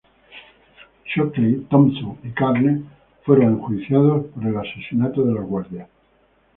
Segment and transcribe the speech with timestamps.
[1.05, 2.81] Shockley, Thompson, y Carnes
[3.23, 5.89] fueron enjuiciados por el asesinato de los guardias.